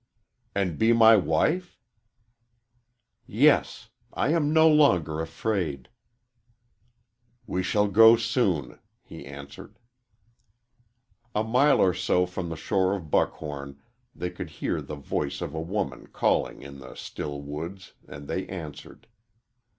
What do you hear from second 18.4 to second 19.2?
answered.